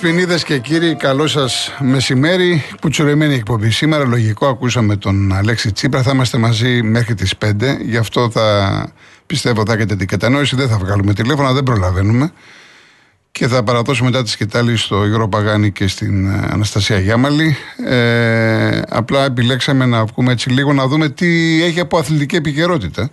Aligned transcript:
Δεσποινίδε 0.00 0.38
και 0.44 0.58
κύριοι, 0.58 0.94
καλό 0.94 1.26
σας 1.26 1.72
μεσημέρι. 1.80 2.64
Κουτσουρεμένη 2.80 3.34
εκπομπή. 3.34 3.70
Σήμερα, 3.70 4.04
λογικό, 4.04 4.46
ακούσαμε 4.46 4.96
τον 4.96 5.32
Αλέξη 5.32 5.72
Τσίπρα. 5.72 6.02
Θα 6.02 6.10
είμαστε 6.14 6.38
μαζί 6.38 6.82
μέχρι 6.82 7.14
τις 7.14 7.34
5. 7.38 7.78
Γι' 7.82 7.96
αυτό 7.96 8.30
θα 8.30 8.88
πιστεύω 9.26 9.62
θα 9.66 9.72
έχετε 9.72 9.96
την 9.96 10.06
κατανόηση. 10.06 10.56
Δεν 10.56 10.68
θα 10.68 10.78
βγάλουμε 10.78 11.12
τηλέφωνα, 11.12 11.52
δεν 11.52 11.62
προλαβαίνουμε. 11.62 12.32
Και 13.30 13.46
θα 13.46 13.62
παραδώσουμε 13.62 14.10
μετά 14.10 14.22
τη 14.22 14.30
σκητάλη 14.30 14.76
στο 14.76 15.06
Γιώργο 15.06 15.28
Παγάνη 15.28 15.72
και 15.72 15.86
στην 15.86 16.26
ε, 16.26 16.48
Αναστασία 16.50 16.98
Γιάμαλη. 16.98 17.56
Ε, 17.86 18.80
απλά 18.88 19.24
επιλέξαμε 19.24 19.86
να 19.86 20.04
βγούμε 20.04 20.32
έτσι 20.32 20.50
λίγο 20.50 20.72
να 20.72 20.86
δούμε 20.86 21.08
τι 21.08 21.62
έχει 21.62 21.80
από 21.80 21.98
αθλητική 21.98 22.36
επικαιρότητα. 22.36 23.10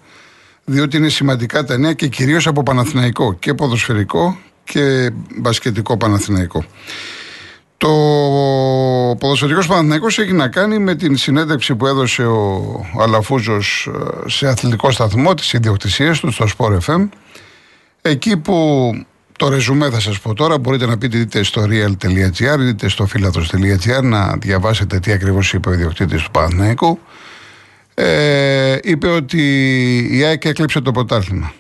Διότι 0.66 0.98
είναι 0.98 1.10
σημαντικά 1.10 1.64
τα 1.64 1.78
νέα 1.78 1.94
και 1.94 2.08
κυρίως 2.08 2.48
από 2.48 2.64
Παναθηναϊκό 2.64 3.34
και 3.34 3.54
ποδοσφαιρικό 3.54 4.38
και 4.64 5.12
μπασκετικό 5.38 5.98
Παναθηναϊκό. 5.98 6.66
Το 7.78 7.90
ποδοσφαιρικός 9.20 9.68
Παναθηναϊκός 9.68 10.20
έχει 10.20 10.34
να 10.34 10.48
κάνει 10.48 10.80
με 10.80 10.96
την 10.96 11.18
συνέντευξη 11.18 11.76
που 11.76 11.88
έδωσε 11.88 12.26
ο 12.26 12.86
Αλαφούζος 13.00 13.90
ε, 14.26 14.30
σε 14.30 14.48
αθλητικό 14.48 14.92
σταθμό 14.92 15.34
της 15.34 15.54
ιδιοκτησίας 15.54 16.20
του 16.20 16.32
στο 16.32 16.46
Sport 16.58 16.78
FM 16.86 17.10
εκεί 18.02 18.38
που 18.38 18.92
το 19.38 19.50
ρεζουμέ 19.50 19.90
θα 19.90 20.00
σας 20.00 20.20
πω 20.20 20.34
τώρα 20.34 20.58
μπορείτε 20.58 20.86
να 20.86 20.98
πείτε 20.98 21.18
είτε 21.18 21.44
στο 21.44 21.64
real.gr 21.70 22.60
είτε 22.70 22.88
στο 22.90 23.08
philathos.gr 23.14 24.04
να 24.04 24.38
διαβάσετε 24.38 25.00
τι 25.00 25.12
ακριβώς 25.12 25.54
είπε 25.54 25.70
ο 25.70 25.74
ιδιοκτήτης 25.74 26.24
του 26.24 26.32
Παναθηναϊκού. 26.32 27.00
Ε, 27.94 28.78
είπε 28.82 29.08
ότι 29.08 29.42
η 30.12 30.24
ΑΕΚ 30.24 30.46
έκλειψε 30.46 30.82
το 30.82 30.92
πρωτάθλημα 30.92 31.54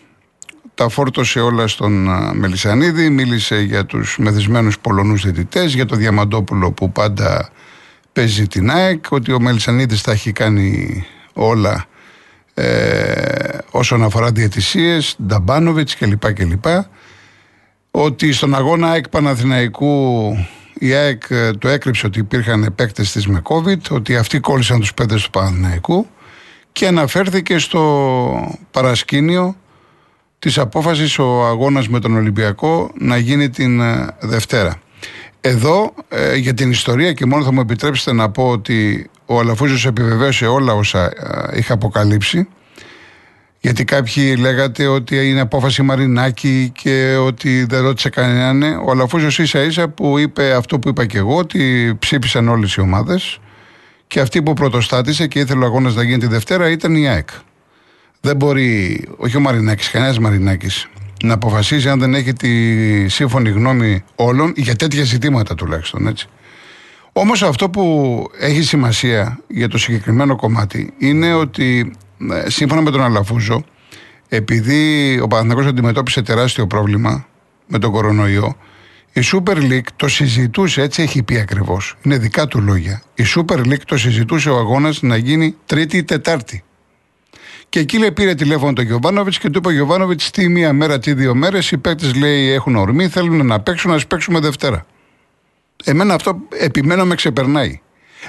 τα 0.75 0.89
φόρτωσε 0.89 1.39
όλα 1.39 1.67
στον 1.67 2.07
Μελισανίδη, 2.37 3.09
μίλησε 3.09 3.61
για 3.61 3.85
τους 3.85 4.17
μεθυσμένους 4.17 4.79
Πολωνούς 4.79 5.23
διαιτητές, 5.23 5.73
για 5.73 5.85
το 5.85 5.95
Διαμαντόπουλο 5.95 6.71
που 6.71 6.91
πάντα 6.91 7.49
παίζει 8.13 8.47
την 8.47 8.71
ΑΕΚ, 8.71 9.05
ότι 9.09 9.31
ο 9.31 9.39
Μελισανίδης 9.39 10.01
θα 10.01 10.11
έχει 10.11 10.31
κάνει 10.31 11.03
όλα 11.33 11.85
ε, 12.53 13.57
όσον 13.71 14.03
αφορά 14.03 14.31
διαιτησίες, 14.31 15.15
Νταμπάνοβιτς 15.23 15.95
κλπ. 15.95 16.33
κλπ. 16.33 16.65
Ότι 17.91 18.31
στον 18.31 18.55
αγώνα 18.55 18.89
ΑΕΚ 18.89 19.09
Παναθηναϊκού 19.09 20.31
η 20.73 20.93
ΑΕΚ 20.93 21.23
ε, 21.29 21.51
το 21.51 21.67
έκρυψε 21.67 22.05
ότι 22.05 22.19
υπήρχαν 22.19 22.73
παίκτες 22.75 23.11
της 23.11 23.27
με 23.27 23.41
COVID, 23.43 23.81
ότι 23.89 24.15
αυτοί 24.15 24.39
κόλλησαν 24.39 24.79
τους 24.79 24.93
πέντε 24.93 25.15
του 25.15 25.29
Παναθηναϊκού 25.29 26.07
και 26.71 26.87
αναφέρθηκε 26.87 27.57
στο 27.57 28.57
παρασκήνιο 28.71 29.55
της 30.43 30.57
απόφασης 30.57 31.19
ο 31.19 31.45
αγώνας 31.45 31.89
με 31.89 31.99
τον 31.99 32.15
Ολυμπιακό 32.15 32.91
να 32.99 33.17
γίνει 33.17 33.49
την 33.49 33.81
ε, 33.81 34.07
Δευτέρα. 34.19 34.75
Εδώ 35.41 35.93
ε, 36.09 36.35
για 36.35 36.53
την 36.53 36.71
ιστορία 36.71 37.13
και 37.13 37.25
μόνο 37.25 37.43
θα 37.43 37.53
μου 37.53 37.59
επιτρέψετε 37.59 38.13
να 38.13 38.29
πω 38.29 38.49
ότι 38.49 39.09
ο 39.25 39.39
Αλαφούζος 39.39 39.85
επιβεβαίωσε 39.85 40.45
όλα 40.45 40.73
όσα 40.73 41.05
ε, 41.05 41.57
είχα 41.57 41.73
αποκαλύψει 41.73 42.47
γιατί 43.59 43.83
κάποιοι 43.83 44.35
λέγατε 44.39 44.87
ότι 44.87 45.29
είναι 45.29 45.39
απόφαση 45.39 45.81
Μαρινάκη 45.81 46.71
και 46.75 47.15
ότι 47.15 47.65
δεν 47.69 47.81
ρώτησε 47.81 48.09
κανέναν. 48.09 48.63
Ο 48.85 48.91
Αλαφούζος 48.91 49.39
ίσα 49.39 49.63
ίσα 49.63 49.89
που 49.89 50.17
είπε 50.17 50.53
αυτό 50.53 50.79
που 50.79 50.89
είπα 50.89 51.05
και 51.05 51.17
εγώ 51.17 51.37
ότι 51.37 51.95
ψήφισαν 51.99 52.47
όλες 52.47 52.73
οι 52.73 52.81
ομάδες 52.81 53.39
και 54.07 54.19
αυτή 54.19 54.43
που 54.43 54.53
πρωτοστάτησε 54.53 55.27
και 55.27 55.39
ήθελε 55.39 55.63
ο 55.63 55.67
αγώνας 55.67 55.95
να 55.95 56.03
γίνει 56.03 56.17
τη 56.17 56.27
Δευτέρα 56.27 56.69
ήταν 56.69 56.95
η 56.95 57.07
ΑΕΚ. 57.07 57.29
Δεν 58.25 58.35
μπορεί, 58.35 59.03
όχι 59.17 59.37
ο 59.37 59.39
Μαρινάκης, 59.39 59.89
κανένας 59.89 60.19
Μαρινάκης, 60.19 60.89
να 61.23 61.33
αποφασίσει 61.33 61.89
αν 61.89 61.99
δεν 61.99 62.13
έχει 62.13 62.33
τη 62.33 63.09
σύμφωνη 63.09 63.49
γνώμη 63.49 64.03
όλων 64.15 64.53
για 64.55 64.75
τέτοια 64.75 65.03
ζητήματα 65.03 65.55
τουλάχιστον. 65.55 66.07
Έτσι. 66.07 66.27
Όμως 67.13 67.43
αυτό 67.43 67.69
που 67.69 68.25
έχει 68.39 68.61
σημασία 68.61 69.39
για 69.47 69.67
το 69.67 69.77
συγκεκριμένο 69.77 70.35
κομμάτι 70.35 70.93
είναι 70.97 71.33
ότι 71.33 71.91
ε, 72.31 72.49
σύμφωνα 72.49 72.81
με 72.81 72.91
τον 72.91 73.01
Αλαφούζο, 73.01 73.63
επειδή 74.29 75.19
ο 75.21 75.27
Παναθηναϊκός 75.27 75.65
αντιμετώπισε 75.65 76.21
τεράστιο 76.21 76.67
πρόβλημα 76.67 77.27
με 77.67 77.79
τον 77.79 77.91
κορονοϊό, 77.91 78.55
η 79.13 79.21
Super 79.31 79.57
League 79.57 79.91
το 79.95 80.07
συζητούσε, 80.07 80.81
έτσι 80.81 81.01
έχει 81.01 81.23
πει 81.23 81.39
ακριβώς. 81.39 81.95
Είναι 82.01 82.17
δικά 82.17 82.47
του 82.47 82.61
λόγια. 82.61 83.01
Η 83.15 83.23
Super 83.35 83.57
League 83.57 83.83
το 83.85 83.97
συζητούσε 83.97 84.49
ο 84.49 84.57
αγώνας 84.57 85.01
να 85.01 85.17
γίνει 85.17 85.55
Τρίτη 85.65 85.97
ή 85.97 86.03
Τετάρτη. 86.03 86.63
Και 87.73 87.79
εκεί 87.79 87.97
λέει, 87.97 88.11
πήρε 88.11 88.35
τηλέφωνο 88.35 88.73
τον 88.73 88.85
Γιωβάνοβιτς 88.85 89.37
και 89.37 89.49
του 89.49 89.57
είπε 89.57 89.67
ο 89.67 89.71
Γιωβάνοβιτς 89.71 90.31
τι 90.31 90.49
μία 90.49 90.73
μέρα, 90.73 90.99
τι 90.99 91.13
δύο 91.13 91.35
μέρες. 91.35 91.71
Οι 91.71 91.77
παίκτες 91.77 92.15
λέει 92.15 92.51
έχουν 92.51 92.75
ορμή, 92.75 93.07
θέλουν 93.07 93.45
να 93.45 93.59
παίξουν, 93.59 93.91
να 93.91 93.99
παίξουμε 94.07 94.39
Δευτέρα. 94.39 94.85
Εμένα 95.83 96.13
αυτό 96.13 96.37
επιμένω 96.49 97.05
με 97.05 97.15
ξεπερνάει. 97.15 97.81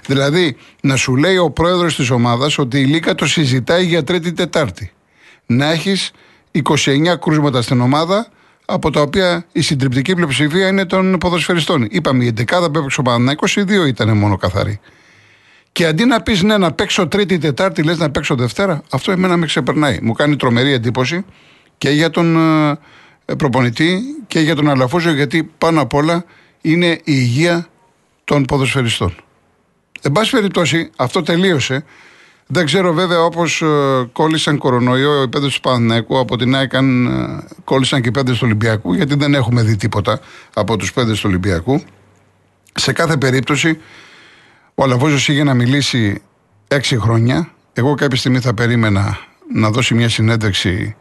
Δηλαδή, 0.06 0.56
να 0.82 0.96
σου 0.96 1.16
λέει 1.16 1.36
ο 1.36 1.50
πρόεδρος 1.50 1.96
της 1.96 2.10
ομάδας 2.10 2.58
ότι 2.58 2.80
η 2.80 2.84
Λίκα 2.84 3.14
το 3.14 3.26
συζητάει 3.26 3.84
για 3.84 4.04
Τρίτη-Τετάρτη. 4.04 4.92
Να 5.46 5.70
έχεις 5.70 6.10
29 6.50 7.16
κρούσματα 7.20 7.62
στην 7.62 7.80
ομάδα, 7.80 8.28
από 8.64 8.90
τα 8.90 9.00
οποία 9.00 9.46
η 9.52 9.60
συντριπτική 9.60 10.14
πλειοψηφία 10.14 10.68
είναι 10.68 10.84
των 10.84 11.18
ποδοσφαιριστών. 11.18 11.86
Είπαμε, 11.90 12.24
η 12.24 12.34
11 12.36 12.70
που 12.72 12.78
έπαιξε 12.78 13.00
ο 13.00 13.04
22 13.84 13.86
ήταν 13.86 14.16
μόνο 14.16 14.36
καθαρή. 14.36 14.80
Και 15.74 15.86
αντί 15.86 16.04
να 16.04 16.20
πεις 16.20 16.42
ναι, 16.42 16.58
να 16.58 16.72
παίξω 16.72 17.08
Τρίτη, 17.08 17.38
Τετάρτη, 17.38 17.82
λες 17.82 17.98
να 17.98 18.10
παίξω 18.10 18.34
Δευτέρα, 18.34 18.82
αυτό 18.90 19.12
εμένα 19.12 19.36
με 19.36 19.46
ξεπερνάει. 19.46 19.98
Μου 20.02 20.12
κάνει 20.12 20.36
τρομερή 20.36 20.72
εντύπωση 20.72 21.24
και 21.78 21.90
για 21.90 22.10
τον 22.10 22.36
ε, 23.24 23.34
προπονητή 23.34 24.00
και 24.26 24.40
για 24.40 24.54
τον 24.54 24.68
Αλαφούζο, 24.68 25.10
γιατί 25.10 25.50
πάνω 25.58 25.80
απ' 25.80 25.94
όλα 25.94 26.24
είναι 26.60 26.86
η 26.86 27.00
υγεία 27.04 27.66
των 28.24 28.44
ποδοσφαιριστών. 28.44 29.14
Εν 30.02 30.12
πάση 30.12 30.30
περιπτώσει, 30.30 30.90
αυτό 30.96 31.22
τελείωσε. 31.22 31.84
Δεν 32.46 32.64
ξέρω 32.64 32.92
βέβαια 32.92 33.20
όπως 33.24 33.62
ε, 33.62 33.66
κόλλησαν 34.12 34.58
κορονοϊό 34.58 35.22
οι 35.22 35.28
πέντε 35.28 35.46
του 35.46 35.60
Παναθηναϊκού, 35.60 36.18
από 36.18 36.36
την 36.36 36.54
ΑΕΚΑΝ 36.54 37.06
ε, 37.06 37.44
κόλλησαν 37.64 38.00
και 38.00 38.08
οι 38.08 38.12
πέντε 38.12 38.32
του 38.32 38.38
Ολυμπιακού, 38.42 38.94
γιατί 38.94 39.14
δεν 39.14 39.34
έχουμε 39.34 39.62
δει 39.62 39.76
τίποτα 39.76 40.20
από 40.54 40.76
τους 40.76 40.92
πέντε 40.92 41.12
του 41.12 41.20
Ολυμπιακού. 41.24 41.82
Σε 42.74 42.92
κάθε 42.92 43.16
περίπτωση, 43.16 43.78
ο 44.74 44.82
Αλαβόζο 44.82 45.16
είχε 45.16 45.44
να 45.44 45.54
μιλήσει 45.54 46.22
έξι 46.68 46.98
χρόνια. 46.98 47.50
Εγώ 47.72 47.94
κάποια 47.94 48.16
στιγμή 48.16 48.40
θα 48.40 48.54
περίμενα 48.54 49.18
να 49.54 49.70
δώσει 49.70 49.94
μια 49.94 50.08
συνέντευξη 50.08 50.96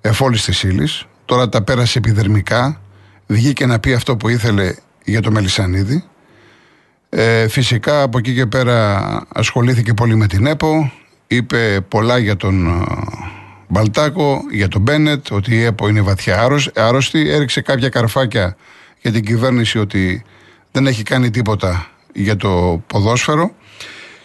εφόλη 0.00 0.38
της 0.38 0.62
ύλης. 0.62 1.06
Τώρα 1.24 1.48
τα 1.48 1.62
πέρασε 1.62 1.98
επιδερμικά. 1.98 2.80
Βγήκε 3.26 3.66
να 3.66 3.78
πει 3.78 3.92
αυτό 3.92 4.16
που 4.16 4.28
ήθελε 4.28 4.74
για 5.04 5.20
το 5.20 5.30
Μελισανίδη. 5.30 6.04
Ε, 7.08 7.48
φυσικά 7.48 8.02
από 8.02 8.18
εκεί 8.18 8.34
και 8.34 8.46
πέρα 8.46 8.98
ασχολήθηκε 9.28 9.94
πολύ 9.94 10.14
με 10.14 10.26
την 10.26 10.46
ΕΠΟ. 10.46 10.92
Είπε 11.26 11.80
πολλά 11.88 12.18
για 12.18 12.36
τον 12.36 12.66
ε, 12.66 12.84
Μπαλτάκο, 13.68 14.40
για 14.50 14.68
τον 14.68 14.80
Μπένετ, 14.80 15.30
ότι 15.30 15.54
η 15.54 15.62
ΕΠΟ 15.62 15.88
είναι 15.88 16.00
βαθιά 16.00 16.48
άρρωστη. 16.74 17.30
Έριξε 17.30 17.60
κάποια 17.60 17.88
καρφάκια 17.88 18.56
για 19.00 19.12
την 19.12 19.24
κυβέρνηση 19.24 19.78
ότι 19.78 20.22
δεν 20.70 20.86
έχει 20.86 21.02
κάνει 21.02 21.30
τίποτα 21.30 21.91
για 22.12 22.36
το 22.36 22.82
ποδόσφαιρο. 22.86 23.50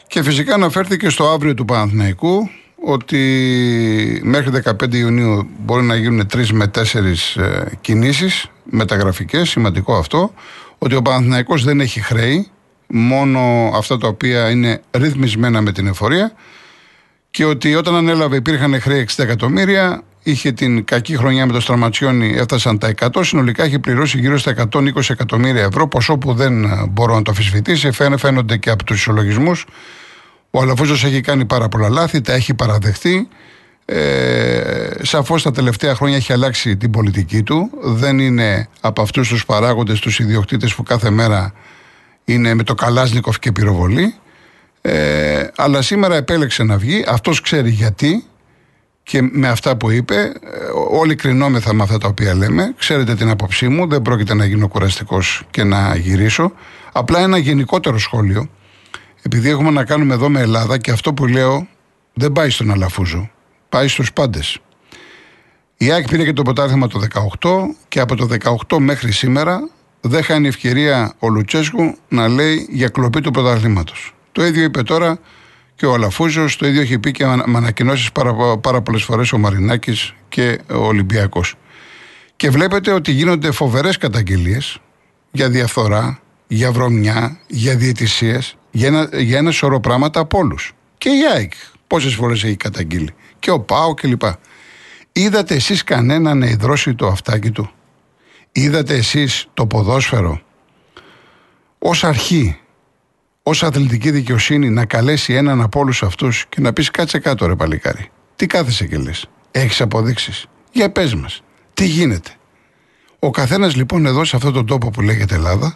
Και 0.07 0.23
φυσικά 0.23 0.53
αναφέρθηκε 0.53 1.09
στο 1.09 1.27
αύριο 1.27 1.53
του 1.53 1.65
Παναθηναϊκού 1.65 2.49
ότι 2.85 4.21
μέχρι 4.23 4.61
15 4.81 4.93
Ιουνίου 4.93 5.47
μπορεί 5.59 5.83
να 5.83 5.95
γίνουν 5.95 6.27
τρεις 6.27 6.51
με 6.51 6.67
τέσσερις 6.67 7.35
ε, 7.35 7.77
κινήσεις 7.81 8.49
μεταγραφικές, 8.63 9.49
σημαντικό 9.49 9.95
αυτό, 9.95 10.33
ότι 10.77 10.95
ο 10.95 11.01
Παναθηναϊκός 11.01 11.63
δεν 11.63 11.79
έχει 11.79 11.99
χρέη, 11.99 12.47
μόνο 12.87 13.71
αυτά 13.75 13.97
τα 13.97 14.07
οποία 14.07 14.49
είναι 14.49 14.81
ρυθμισμένα 14.91 15.61
με 15.61 15.71
την 15.71 15.87
εφορία 15.87 16.31
και 17.31 17.45
ότι 17.45 17.75
όταν 17.75 17.95
ανέλαβε 17.95 18.35
υπήρχαν 18.35 18.81
χρέη 18.81 19.07
60 19.15 19.23
εκατομμύρια, 19.23 20.03
είχε 20.31 20.51
την 20.51 20.85
κακή 20.85 21.17
χρονιά 21.17 21.45
με 21.45 21.53
το 21.53 21.59
Στραματσιόνι, 21.59 22.35
έφτασαν 22.35 22.77
τα 22.77 22.93
100. 22.99 23.07
Συνολικά 23.23 23.63
έχει 23.63 23.79
πληρώσει 23.79 24.19
γύρω 24.19 24.37
στα 24.37 24.67
120 24.71 25.09
εκατομμύρια 25.09 25.63
ευρώ, 25.63 25.87
ποσό 25.87 26.17
που 26.17 26.33
δεν 26.33 26.65
μπορώ 26.89 27.15
να 27.15 27.21
το 27.21 27.31
αφισβητήσει. 27.31 27.91
Φαίνονται 28.17 28.57
και 28.57 28.69
από 28.69 28.83
τους 28.83 28.97
ισολογισμού. 28.97 29.51
Ο 30.51 30.61
Αλαφούζος 30.61 31.03
έχει 31.03 31.21
κάνει 31.21 31.45
πάρα 31.45 31.67
πολλά 31.67 31.89
λάθη, 31.89 32.21
τα 32.21 32.33
έχει 32.33 32.53
παραδεχτεί. 32.53 33.27
Ε, 33.85 34.91
Σαφώς 35.01 35.43
τα 35.43 35.51
τελευταία 35.51 35.95
χρόνια 35.95 36.15
έχει 36.15 36.33
αλλάξει 36.33 36.77
την 36.77 36.91
πολιτική 36.91 37.43
του. 37.43 37.69
Δεν 37.81 38.19
είναι 38.19 38.67
από 38.81 39.01
αυτούς 39.01 39.27
τους 39.27 39.45
παράγοντες, 39.45 39.99
τους 39.99 40.19
ιδιοκτήτες 40.19 40.75
που 40.75 40.83
κάθε 40.83 41.09
μέρα 41.09 41.53
είναι 42.25 42.53
με 42.53 42.63
το 42.63 42.73
Καλάσνικοφ 42.73 43.39
και 43.39 43.51
πυροβολή. 43.51 44.13
Ε, 44.81 45.47
αλλά 45.55 45.81
σήμερα 45.81 46.15
επέλεξε 46.15 46.63
να 46.63 46.77
βγει. 46.77 47.03
Αυτός 47.07 47.41
ξέρει 47.41 47.69
γιατί 47.69 48.23
και 49.07 49.21
με 49.31 49.47
αυτά 49.47 49.77
που 49.77 49.91
είπε, 49.91 50.15
ε, 50.15 50.31
όλοι 50.89 51.15
κρινόμεθα 51.15 51.73
με 51.73 51.83
αυτά 51.83 51.97
τα 51.97 52.07
οποία 52.07 52.35
λέμε. 52.35 52.73
Ξέρετε 52.77 53.15
την 53.15 53.29
άποψή 53.29 53.67
μου, 53.67 53.87
δεν 53.87 54.01
πρόκειται 54.01 54.33
να 54.33 54.45
γίνω 54.45 54.67
κουραστικός 54.67 55.43
και 55.51 55.63
να 55.63 55.95
γυρίσω. 55.95 56.51
Απλά 56.91 57.19
ένα 57.19 57.37
γενικότερο 57.37 57.97
σχόλιο. 57.97 58.49
Επειδή 59.21 59.49
έχουμε 59.49 59.71
να 59.71 59.83
κάνουμε 59.83 60.13
εδώ 60.13 60.29
με 60.29 60.39
Ελλάδα 60.39 60.77
και 60.77 60.91
αυτό 60.91 61.13
που 61.13 61.27
λέω 61.27 61.67
δεν 62.13 62.31
πάει 62.31 62.49
στον 62.49 62.71
Αλαφούζο. 62.71 63.29
Πάει 63.69 63.87
στους 63.87 64.13
πάντες. 64.13 64.57
Η 65.77 65.91
ΑΕΚ 65.91 66.07
πήρε 66.07 66.23
και 66.23 66.33
το 66.33 66.41
ποτάθλημα 66.41 66.87
το 66.87 66.99
18 67.39 67.49
και 67.87 67.99
από 67.99 68.15
το 68.15 68.27
18 68.67 68.77
μέχρι 68.79 69.11
σήμερα 69.11 69.69
δεν 70.01 70.23
χάνει 70.23 70.47
ευκαιρία 70.47 71.13
ο 71.19 71.29
Λουτσέσκου 71.29 71.97
να 72.07 72.27
λέει 72.27 72.67
για 72.69 72.87
κλοπή 72.87 73.21
του 73.21 73.31
πρωταθλήματος. 73.31 74.15
Το 74.31 74.45
ίδιο 74.45 74.63
είπε 74.63 74.83
τώρα 74.83 75.19
και 75.77 75.85
ο 75.85 75.93
Αλαφούζος, 75.93 76.55
το 76.55 76.67
ίδιο 76.67 76.81
έχει 76.81 76.99
πει 76.99 77.11
και 77.11 77.25
με 77.25 77.57
ανακοινώσεις 77.57 78.11
πάρα, 78.11 78.57
πάρα 78.57 78.81
πολλές 78.81 79.03
φορές 79.03 79.31
ο 79.31 79.37
Μαρινάκης 79.37 80.13
και 80.29 80.59
ο 80.71 80.77
Ολυμπιακός. 80.77 81.55
Και 82.35 82.49
βλέπετε 82.49 82.91
ότι 82.91 83.11
γίνονται 83.11 83.51
φοβερές 83.51 83.97
καταγγελίες 83.97 84.77
για 85.31 85.49
διαφθορά, 85.49 86.19
για 86.47 86.71
βρωμιά, 86.71 87.39
για 87.47 87.75
διαιτησίες, 87.75 88.57
για 88.71 88.87
ένα, 88.87 89.09
για 89.13 89.37
ένα 89.37 89.51
σωρό 89.51 89.79
πράγματα 89.79 90.19
από 90.19 90.37
όλους. 90.37 90.73
Και 90.97 91.09
η 91.09 91.19
ΑΕΚ, 91.33 91.53
πόσες 91.87 92.13
φορές 92.13 92.43
έχει 92.43 92.55
καταγγείλει. 92.55 93.13
Και 93.39 93.51
ο 93.51 93.59
ΠΑΟ 93.59 93.93
κλπ. 93.93 94.21
Είδατε 95.11 95.55
εσείς 95.55 95.83
κανέναν 95.83 96.37
να 96.37 96.45
ιδρώσει 96.45 96.95
το 96.95 97.07
αυτάκι 97.07 97.51
του; 97.51 97.71
Είδατε 98.51 98.95
εσείς 98.95 99.47
το 99.53 99.67
ποδόσφαιρο; 99.67 100.41
Ω 101.79 101.89
αρχή, 102.01 102.59
ως 103.49 103.63
αθλητική 103.63 104.11
δικαιοσύνη 104.11 104.69
να 104.69 104.85
καλέσει 104.85 105.33
έναν 105.33 105.61
από 105.61 105.79
όλους 105.79 106.03
αυτούς 106.03 106.45
και 106.49 106.61
να 106.61 106.73
πεις 106.73 106.91
κάτσε 106.91 107.19
κάτω 107.19 107.45
ρε 107.47 107.55
παλικάρι. 107.55 108.09
Τι 108.35 108.45
κάθεσαι 108.45 108.85
και 108.85 108.97
λες. 108.97 109.29
Έχεις 109.51 109.81
αποδείξεις. 109.81 110.45
Για 110.71 110.91
πες 110.91 111.15
μας. 111.15 111.43
Τι 111.73 111.85
γίνεται. 111.85 112.29
Ο 113.19 113.29
καθένας 113.29 113.75
λοιπόν 113.75 114.05
εδώ 114.05 114.25
σε 114.25 114.35
αυτόν 114.35 114.53
τον 114.53 114.65
τόπο 114.65 114.89
που 114.89 115.01
λέγεται 115.01 115.35
Ελλάδα 115.35 115.75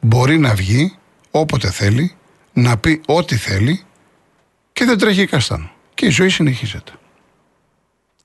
μπορεί 0.00 0.38
να 0.38 0.54
βγει 0.54 0.96
όποτε 1.30 1.70
θέλει, 1.70 2.14
να 2.52 2.76
πει 2.76 3.00
ό,τι 3.06 3.36
θέλει 3.36 3.82
και 4.72 4.84
δεν 4.84 4.98
τρέχει 4.98 5.26
καστάνο. 5.26 5.70
Και 5.94 6.06
η 6.06 6.10
ζωή 6.10 6.28
συνεχίζεται. 6.28 6.92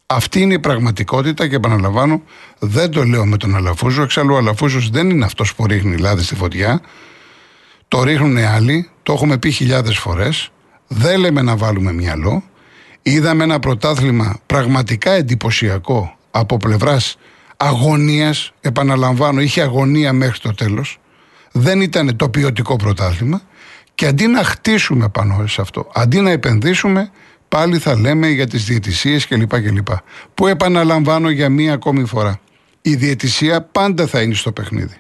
Αυτή 0.06 0.42
είναι 0.42 0.54
η 0.54 0.60
πραγματικότητα 0.60 1.48
και 1.48 1.56
επαναλαμβάνω, 1.56 2.22
δεν 2.60 2.90
το 2.92 3.04
λέω 3.04 3.26
με 3.26 3.38
τον 3.38 3.56
Αλαφούζο. 3.56 4.02
Εξάλλου, 4.02 4.34
ο 4.34 4.38
Αλαφούζος 4.38 4.90
δεν 4.90 5.10
είναι 5.10 5.26
αυτός 5.26 5.56
που 5.56 5.66
ρίχνει 5.66 5.98
λάδι 5.98 6.24
στη 6.24 6.36
φωτιά. 6.36 6.82
Το 7.88 8.04
ρίχνουν 8.04 8.38
άλλοι, 8.38 8.90
το 9.04 9.14
έχουμε 9.14 9.38
πει 9.38 9.52
χιλιάδες 9.52 9.98
φορές. 9.98 10.52
Δεν 10.88 11.20
λέμε 11.20 11.42
να 11.42 11.56
βάλουμε 11.56 11.94
μυαλό. 11.94 12.44
Είδαμε 13.02 13.44
ένα 13.44 13.60
πρωτάθλημα 13.60 14.40
πραγματικά 14.46 15.12
εντυπωσιακό 15.12 16.16
από 16.32 16.58
πλευράς 16.58 17.18
αγωνίας. 17.58 18.54
Επαναλαμβάνω, 18.62 19.42
είχε 19.42 19.62
αγωνία 19.62 20.14
μέχρι 20.14 20.40
το 20.40 20.54
τέλος. 20.54 21.00
Δεν 21.52 21.82
ήταν 21.82 22.16
το 22.16 22.30
ποιοτικό 22.30 22.76
πρωτάθλημα. 22.76 23.42
Και 23.96 24.08
αντί 24.08 24.28
να 24.28 24.44
χτίσουμε 24.44 25.10
πάνω 25.10 25.48
σε 25.48 25.62
αυτό, 25.62 25.92
αντί 25.94 26.20
να 26.20 26.30
επενδύσουμε, 26.30 27.12
πάλι 27.48 27.78
θα 27.78 28.00
λέμε 28.00 28.28
για 28.28 28.48
τις 28.48 28.66
διαιτησίες 28.66 29.28
κλπ. 29.28 29.62
κλπ. 29.62 29.88
Που 30.34 30.48
επαναλαμβάνω 30.48 31.30
για 31.30 31.50
μία 31.50 31.74
ακόμη 31.74 32.06
φορά. 32.06 32.40
Η 32.82 32.96
διαιτησία 32.96 33.62
πάντα 33.62 34.08
θα 34.08 34.22
είναι 34.22 34.34
στο 34.34 34.52
παιχνίδι. 34.52 34.96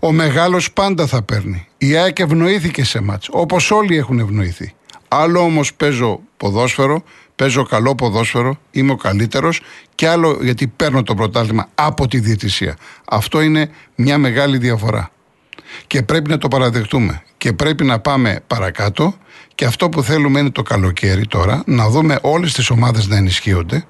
Ο 0.00 0.12
μεγάλος 0.12 0.72
πάντα 0.72 1.06
θα 1.06 1.22
παίρνει. 1.22 1.66
Η 1.78 1.96
ΑΕΚ 1.96 2.18
ευνοήθηκε 2.18 2.84
σε 2.84 3.00
μάτς, 3.00 3.28
όπως 3.30 3.70
όλοι 3.70 3.96
έχουν 3.96 4.18
ευνοηθεί. 4.18 4.74
Άλλο 5.08 5.40
όμως 5.40 5.74
παίζω 5.74 6.20
ποδόσφαιρο, 6.36 7.02
παίζω 7.36 7.62
καλό 7.62 7.94
ποδόσφαιρο, 7.94 8.58
είμαι 8.70 8.92
ο 8.92 8.96
καλύτερος 8.96 9.60
και 9.94 10.08
άλλο 10.08 10.38
γιατί 10.40 10.66
παίρνω 10.66 11.02
το 11.02 11.14
πρωτάθλημα 11.14 11.68
από 11.74 12.08
τη 12.08 12.18
διαιτησία. 12.18 12.76
Αυτό 13.04 13.40
είναι 13.40 13.70
μια 13.94 14.18
μεγάλη 14.18 14.58
διαφορά. 14.58 15.10
Και 15.86 16.02
πρέπει 16.02 16.30
να 16.30 16.38
το 16.38 16.48
παραδεχτούμε. 16.48 17.22
Και 17.36 17.52
πρέπει 17.52 17.84
να 17.84 17.98
πάμε 17.98 18.40
παρακάτω 18.46 19.14
και 19.54 19.64
αυτό 19.64 19.88
που 19.88 20.02
θέλουμε 20.02 20.40
είναι 20.40 20.50
το 20.50 20.62
καλοκαίρι 20.62 21.26
τώρα, 21.26 21.62
να 21.66 21.88
δούμε 21.88 22.18
όλες 22.22 22.52
τις 22.52 22.70
ομάδες 22.70 23.08
να 23.08 23.16
ενισχύονται. 23.16 23.84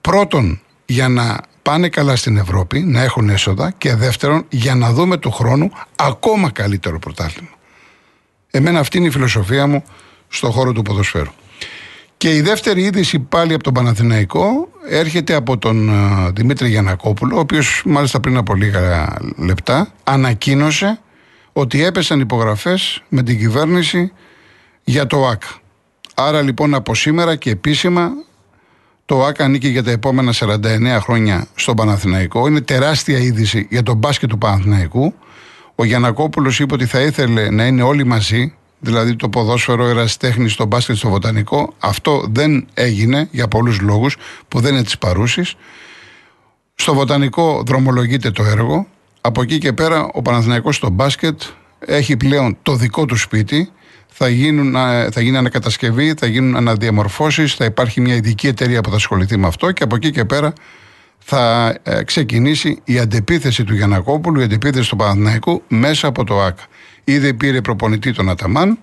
Πρώτον, 0.00 0.60
για 0.86 1.08
να 1.08 1.40
πάνε 1.68 1.88
καλά 1.88 2.16
στην 2.16 2.36
Ευρώπη, 2.36 2.80
να 2.80 3.02
έχουν 3.02 3.28
έσοδα 3.28 3.70
και 3.78 3.94
δεύτερον, 3.94 4.44
για 4.48 4.74
να 4.74 4.92
δούμε 4.92 5.16
του 5.16 5.30
χρόνου 5.30 5.70
ακόμα 5.96 6.50
καλύτερο 6.50 6.98
πρωτάθλημα. 6.98 7.48
Εμένα 8.50 8.78
αυτή 8.78 8.98
είναι 8.98 9.06
η 9.06 9.10
φιλοσοφία 9.10 9.66
μου 9.66 9.84
στον 10.28 10.50
χώρο 10.50 10.72
του 10.72 10.82
ποδοσφαίρου. 10.82 11.30
Και 12.16 12.34
η 12.34 12.40
δεύτερη 12.40 12.82
είδηση 12.82 13.18
πάλι 13.18 13.54
από 13.54 13.62
τον 13.62 13.72
Παναθηναϊκό 13.72 14.68
έρχεται 14.88 15.34
από 15.34 15.58
τον 15.58 15.90
uh, 15.90 16.30
Δημήτρη 16.34 16.68
Γιανακόπουλο, 16.68 17.36
ο 17.36 17.38
οποίος 17.38 17.82
μάλιστα 17.84 18.20
πριν 18.20 18.36
από 18.36 18.54
λίγα 18.54 19.16
λεπτά 19.36 19.92
ανακοίνωσε 20.04 21.00
ότι 21.52 21.84
έπεσαν 21.84 22.20
υπογραφές 22.20 23.02
με 23.08 23.22
την 23.22 23.38
κυβέρνηση 23.38 24.12
για 24.84 25.06
το 25.06 25.26
ΆΚ. 25.26 25.42
Άρα 26.14 26.42
λοιπόν 26.42 26.74
από 26.74 26.94
σήμερα 26.94 27.36
και 27.36 27.50
επίσημα 27.50 28.10
το 29.08 29.24
ΆΚ 29.24 29.40
ανήκει 29.40 29.68
για 29.68 29.82
τα 29.82 29.90
επόμενα 29.90 30.32
49 30.34 30.98
χρόνια 31.00 31.46
στον 31.54 31.76
Παναθηναϊκό. 31.76 32.46
Είναι 32.46 32.60
τεράστια 32.60 33.18
είδηση 33.18 33.66
για 33.70 33.82
τον 33.82 33.96
μπάσκετ 33.96 34.28
του 34.28 34.38
Παναθηναϊκού. 34.38 35.14
Ο 35.74 35.84
Γιανακόπουλος 35.84 36.60
είπε 36.60 36.74
ότι 36.74 36.86
θα 36.86 37.00
ήθελε 37.00 37.50
να 37.50 37.66
είναι 37.66 37.82
όλοι 37.82 38.04
μαζί, 38.04 38.54
δηλαδή 38.78 39.16
το 39.16 39.28
ποδόσφαιρο, 39.28 39.86
ερασιτέχνη, 39.86 40.48
στο 40.48 40.66
μπάσκετ, 40.66 40.96
στο 40.96 41.08
βοτανικό. 41.08 41.74
Αυτό 41.78 42.24
δεν 42.30 42.66
έγινε 42.74 43.28
για 43.30 43.48
πολλούς 43.48 43.80
λόγους 43.80 44.16
που 44.48 44.60
δεν 44.60 44.74
είναι 44.74 44.82
της 44.82 44.98
παρούσης. 44.98 45.54
Στο 46.74 46.94
βοτανικό 46.94 47.62
δρομολογείται 47.66 48.30
το 48.30 48.44
έργο. 48.44 48.86
Από 49.20 49.42
εκεί 49.42 49.58
και 49.58 49.72
πέρα 49.72 50.08
ο 50.12 50.22
Παναθηναϊκός 50.22 50.76
στο 50.76 50.90
μπάσκετ 50.90 51.40
έχει 51.78 52.16
πλέον 52.16 52.56
το 52.62 52.74
δικό 52.74 53.04
του 53.04 53.16
σπίτι 53.16 53.70
θα, 54.08 54.28
γίνουν, 54.28 54.72
θα 55.12 55.20
γίνει 55.20 55.36
ανακατασκευή, 55.36 56.14
θα 56.18 56.26
γίνουν 56.26 56.56
αναδιαμορφώσεις, 56.56 57.54
θα 57.54 57.64
υπάρχει 57.64 58.00
μια 58.00 58.14
ειδική 58.14 58.46
εταιρεία 58.46 58.80
που 58.80 58.90
θα 58.90 58.96
ασχοληθεί 58.96 59.36
με 59.36 59.46
αυτό 59.46 59.72
και 59.72 59.82
από 59.82 59.96
εκεί 59.96 60.10
και 60.10 60.24
πέρα 60.24 60.52
θα 61.18 61.74
ε, 61.82 62.02
ξεκινήσει 62.02 62.80
η 62.84 62.98
αντεπίθεση 62.98 63.64
του 63.64 63.74
Γιανακόπουλου, 63.74 64.40
η 64.40 64.44
αντεπίθεση 64.44 64.88
του 64.88 64.96
Παναθηναϊκού 64.96 65.62
μέσα 65.68 66.06
από 66.06 66.24
το 66.24 66.42
ΑΚ. 66.42 66.58
Ήδη 67.04 67.34
πήρε 67.34 67.60
προπονητή 67.60 68.12
τον 68.12 68.28
Αταμάν, 68.30 68.78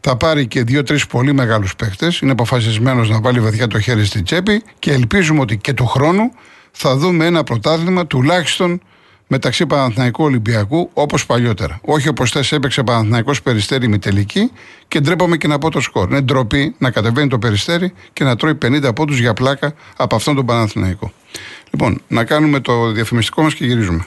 θα 0.00 0.16
πάρει 0.16 0.46
και 0.46 0.62
δύο-τρεις 0.62 1.06
πολύ 1.06 1.32
μεγάλους 1.32 1.76
παίχτε. 1.76 2.12
Είναι 2.22 2.32
αποφασισμένος 2.32 3.10
να 3.10 3.20
βάλει 3.20 3.40
βαθιά 3.40 3.66
το 3.66 3.80
χέρι 3.80 4.04
στην 4.04 4.24
τσέπη 4.24 4.62
και 4.78 4.92
ελπίζουμε 4.92 5.40
ότι 5.40 5.56
και 5.56 5.72
του 5.72 5.86
χρόνου 5.86 6.32
θα 6.70 6.96
δούμε 6.96 7.26
ένα 7.26 7.44
πρωτάθλημα 7.44 8.06
τουλάχιστον 8.06 8.80
μεταξύ 9.28 9.66
Παναθηναϊκού 9.66 10.24
Ολυμπιακού 10.24 10.90
όπως 10.92 11.26
παλιότερα. 11.26 11.80
Όχι 11.82 12.08
όπως 12.08 12.30
θες 12.30 12.52
έπαιξε 12.52 12.82
Παναθηναϊκός 12.82 13.42
Περιστέρη 13.42 13.88
με 13.88 13.98
τελική 13.98 14.50
και 14.88 15.00
ντρέπομαι 15.00 15.36
και 15.36 15.46
να 15.46 15.58
πω 15.58 15.70
το 15.70 15.80
σκορ. 15.80 16.08
Είναι 16.10 16.20
ντροπή 16.20 16.74
να 16.78 16.90
κατεβαίνει 16.90 17.28
το 17.28 17.38
Περιστέρη 17.38 17.92
και 18.12 18.24
να 18.24 18.36
τρώει 18.36 18.58
50 18.64 18.94
πόντους 18.94 19.18
για 19.18 19.34
πλάκα 19.34 19.74
από 19.96 20.16
αυτόν 20.16 20.34
τον 20.34 20.46
Παναθηναϊκό. 20.46 21.12
Λοιπόν, 21.70 22.00
να 22.08 22.24
κάνουμε 22.24 22.60
το 22.60 22.90
διαφημιστικό 22.90 23.42
μας 23.42 23.54
και 23.54 23.64
γυρίζουμε. 23.64 24.06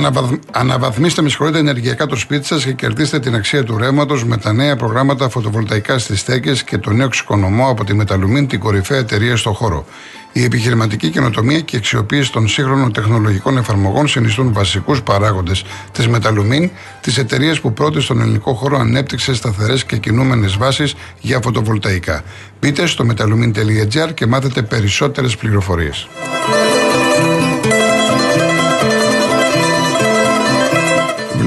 Κρόνος. 0.00 0.38
Αναβαθμίστε 0.52 1.22
με 1.22 1.28
συγχωρείτε 1.28 1.58
ενεργειακά 1.58 2.06
το 2.06 2.16
σπίτι 2.16 2.46
σας 2.46 2.64
και 2.64 2.72
κερδίστε 2.72 3.20
την 3.20 3.34
αξία 3.34 3.64
του 3.64 3.78
ρεύματος 3.78 4.24
με 4.24 4.36
τα 4.36 4.52
νέα 4.52 4.76
προγράμματα 4.76 5.28
φωτοβολταϊκά 5.28 5.98
στις 5.98 6.20
στέκε 6.20 6.52
και 6.66 6.78
το 6.78 6.90
νέο 6.90 7.08
ξεκονομό 7.08 7.68
από 7.68 7.84
τη 7.84 7.94
Μεταλουμίν, 7.94 8.46
την 8.46 8.60
κορυφαία 8.60 8.98
εταιρεία 8.98 9.36
στο 9.36 9.52
χώρο. 9.52 9.86
Η 10.32 10.44
επιχειρηματική 10.44 11.10
καινοτομία 11.10 11.60
και 11.60 11.76
η 11.76 11.78
αξιοποίηση 11.78 12.32
των 12.32 12.48
σύγχρονων 12.48 12.92
τεχνολογικών 12.92 13.58
εφαρμογών 13.58 14.08
συνιστούν 14.08 14.52
βασικούς 14.52 15.02
παράγοντες 15.02 15.64
της 15.92 16.08
Μεταλουμίν, 16.08 16.70
της 17.00 17.18
εταιρείας 17.18 17.60
που 17.60 17.72
πρώτη 17.72 18.00
στον 18.00 18.20
ελληνικό 18.20 18.54
χώρο 18.54 18.78
ανέπτυξε 18.78 19.34
σταθερές 19.34 19.84
και 19.84 19.96
κινούμενες 19.96 20.56
βάσεις 20.56 20.94
για 21.20 21.40
φωτοβολταϊκά. 21.40 22.22
Μπείτε 22.60 22.86
στο 22.86 23.06
metalumin.gr 23.10 24.14
και 24.14 24.26
μάθετε 24.26 24.62
περισσότερες 24.62 25.36
πληροφορίες. 25.36 26.08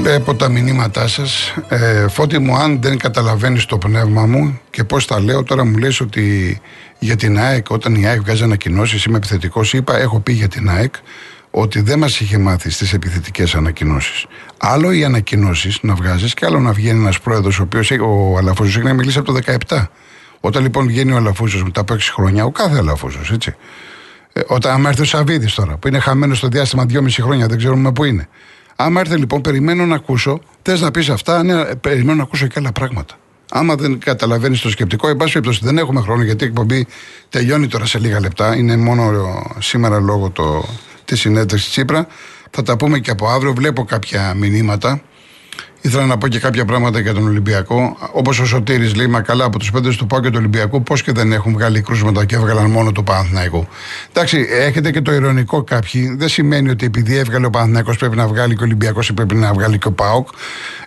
Βλέπω 0.04 0.34
τα 0.34 0.48
μηνύματά 0.48 1.08
σας. 1.08 1.54
Ε, 1.68 2.08
φώτη 2.08 2.38
μου, 2.38 2.56
αν 2.56 2.82
δεν 2.82 2.98
καταλαβαίνεις 2.98 3.64
το 3.64 3.78
πνεύμα 3.78 4.26
μου 4.26 4.60
και 4.70 4.84
πώς 4.84 5.06
τα 5.06 5.20
λέω, 5.20 5.42
τώρα 5.42 5.64
μου 5.64 5.76
λες 5.76 6.00
ότι 6.00 6.60
για 6.98 7.16
την 7.16 7.38
ΑΕΚ, 7.38 7.70
όταν 7.70 7.94
η 7.94 8.06
ΑΕΚ 8.06 8.20
βγάζει 8.20 8.42
ανακοινώσεις, 8.42 9.04
είμαι 9.04 9.16
επιθετικός. 9.16 9.72
Είπα, 9.72 9.98
έχω 9.98 10.20
πει 10.20 10.32
για 10.32 10.48
την 10.48 10.68
ΑΕΚ 10.70 10.94
ότι 11.50 11.80
δεν 11.80 11.98
μας 11.98 12.20
είχε 12.20 12.38
μάθει 12.38 12.70
στις 12.70 12.92
επιθετικές 12.92 13.54
ανακοινώσεις. 13.54 14.26
Άλλο 14.58 14.92
οι 14.92 15.04
ανακοινώσεις 15.04 15.78
να 15.82 15.94
βγάζεις 15.94 16.34
και 16.34 16.46
άλλο 16.46 16.60
να 16.60 16.72
βγαίνει 16.72 16.98
ένας 16.98 17.20
πρόεδρος, 17.20 17.58
ο 17.58 17.62
οποίος 17.62 17.90
ο 17.90 18.36
Αλαφούζος 18.38 18.76
έχει 18.76 18.86
να 18.86 18.92
μιλήσει 18.92 19.18
από 19.18 19.32
το 19.32 19.38
17. 19.68 19.88
Όταν 20.40 20.62
λοιπόν 20.62 20.86
βγαίνει 20.86 21.12
ο 21.12 21.16
Αλαφούζος 21.16 21.62
μετά 21.62 21.80
από 21.80 21.94
6 21.94 21.98
χρόνια, 22.14 22.44
ο 22.44 22.50
κάθε 22.50 22.78
Αλαφούζος, 22.78 23.30
έτσι. 23.30 23.54
Ε, 24.32 24.40
όταν 24.46 24.72
άμα 24.72 24.88
έρθει 24.88 25.02
ο 25.02 25.04
Σαββίδης 25.04 25.54
τώρα, 25.54 25.76
που 25.76 25.88
είναι 25.88 25.98
χαμένος 25.98 26.38
στο 26.38 26.48
διάστημα 26.48 26.86
2,5 26.88 27.22
χρόνια, 27.22 27.46
δεν 27.46 27.58
ξέρουμε 27.58 27.92
πού 27.92 28.04
είναι. 28.04 28.28
Άμα 28.76 29.00
έρθει 29.00 29.16
λοιπόν, 29.16 29.40
περιμένω 29.40 29.86
να 29.86 29.94
ακούσω, 29.94 30.40
θες 30.62 30.80
να 30.80 30.90
πεις 30.90 31.08
αυτά, 31.08 31.42
ναι, 31.42 31.64
περιμένω 31.64 32.14
να 32.14 32.22
ακούσω 32.22 32.46
και 32.46 32.54
άλλα 32.58 32.72
πράγματα. 32.72 33.14
Άμα 33.50 33.74
δεν 33.74 33.98
καταλαβαίνεις 33.98 34.60
το 34.60 34.70
σκεπτικό, 34.70 35.08
εν 35.08 35.16
πάση 35.16 35.32
περιπτώσει 35.32 35.60
δεν 35.62 35.78
έχουμε 35.78 36.00
χρόνο 36.00 36.22
γιατί 36.22 36.44
η 36.44 36.46
εκπομπή 36.46 36.86
τελειώνει 37.28 37.66
τώρα 37.66 37.86
σε 37.86 37.98
λίγα 37.98 38.20
λεπτά. 38.20 38.56
Είναι 38.56 38.76
μόνο 38.76 39.22
σήμερα 39.58 40.00
λόγω 40.00 40.30
το, 40.30 40.64
της 41.04 41.20
συνέντευξης 41.20 41.70
Τσίπρα. 41.70 42.06
Θα 42.50 42.62
τα 42.62 42.76
πούμε 42.76 42.98
και 42.98 43.10
από 43.10 43.28
αύριο. 43.28 43.52
Βλέπω 43.52 43.84
κάποια 43.84 44.34
μηνύματα. 44.34 45.00
Ήθελα 45.86 46.06
να 46.06 46.18
πω 46.18 46.28
και 46.28 46.38
κάποια 46.38 46.64
πράγματα 46.64 46.98
για 47.00 47.14
τον 47.14 47.26
Ολυμπιακό. 47.26 47.96
Όπως 48.12 48.38
ο 48.38 48.46
Σωτήρης 48.46 48.94
λέει, 48.94 49.06
μα 49.06 49.20
καλά 49.20 49.44
από 49.44 49.58
τους 49.58 49.70
πέντε 49.70 49.90
του 49.90 50.06
Πάου 50.06 50.20
και 50.20 50.28
του 50.28 50.36
Ολυμπιακού, 50.38 50.82
πώς 50.82 51.02
και 51.02 51.12
δεν 51.12 51.32
έχουν 51.32 51.52
βγάλει 51.52 51.80
κρούσματα 51.80 52.24
και 52.24 52.34
έβγαλαν 52.34 52.70
μόνο 52.70 52.92
του 52.92 53.04
Παναθηναϊκού. 53.04 53.68
Εντάξει, 54.10 54.46
έχετε 54.50 54.90
και 54.90 55.00
το 55.00 55.12
ηρωνικό 55.12 55.62
κάποιοι. 55.62 56.14
Δεν 56.16 56.28
σημαίνει 56.28 56.70
ότι 56.70 56.86
επειδή 56.86 57.16
έβγαλε 57.16 57.46
ο 57.46 57.50
Παναθηναϊκός 57.50 57.96
πρέπει 57.96 58.16
να 58.16 58.26
βγάλει 58.26 58.54
και 58.54 58.62
ο 58.62 58.64
Ολυμπιακός 58.64 59.08
ή 59.08 59.12
πρέπει 59.12 59.34
να 59.34 59.52
βγάλει 59.52 59.78
και 59.78 59.88
ο 59.88 59.92
Πάοκ. 59.92 60.28